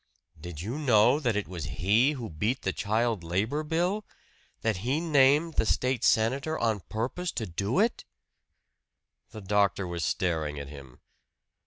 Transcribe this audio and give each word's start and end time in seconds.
"Did 0.41 0.61
you 0.61 0.79
know 0.79 1.19
that 1.19 1.35
it 1.35 1.47
was 1.47 1.65
he 1.77 2.13
who 2.13 2.27
beat 2.27 2.63
the 2.63 2.73
child 2.73 3.23
labor 3.23 3.61
bill 3.61 4.03
that 4.61 4.77
he 4.77 4.99
named 4.99 5.57
the 5.57 5.65
State 5.67 6.03
senator 6.03 6.57
on 6.57 6.79
purpose 6.89 7.31
to 7.33 7.45
do 7.45 7.77
it?" 7.79 8.03
The 9.29 9.41
doctor 9.41 9.85
was 9.85 10.03
staring 10.03 10.57
at 10.59 10.69
him. 10.69 11.01